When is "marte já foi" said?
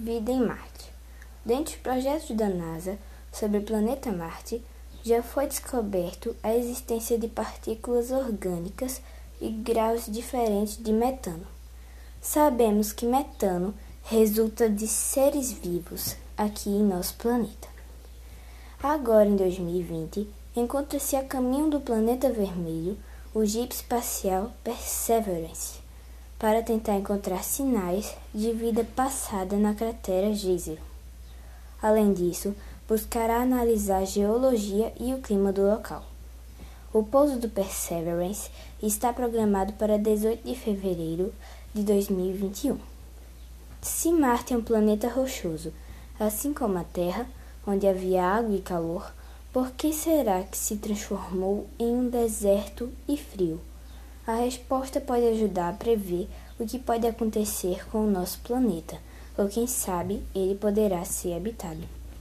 4.12-5.48